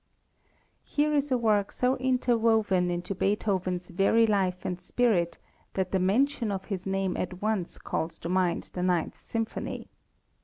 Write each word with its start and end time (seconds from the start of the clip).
Here 0.83 1.13
is 1.13 1.31
a 1.31 1.37
work 1.37 1.71
so 1.71 1.95
interwoven 1.97 2.89
into 2.89 3.13
Beethoven's 3.13 3.89
very 3.89 4.25
life 4.25 4.65
and 4.65 4.81
spirit, 4.81 5.37
that 5.75 5.91
the 5.91 5.99
mention 5.99 6.51
of 6.51 6.65
his 6.65 6.87
name 6.87 7.15
at 7.17 7.39
once 7.43 7.77
calls 7.77 8.17
to 8.17 8.27
mind 8.29 8.71
the 8.73 8.81
Ninth 8.81 9.21
Symphony. 9.21 9.91